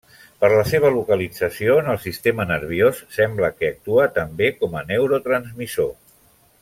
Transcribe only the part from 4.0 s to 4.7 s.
també